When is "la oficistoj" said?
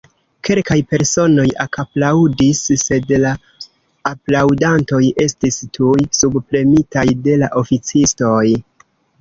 7.45-8.45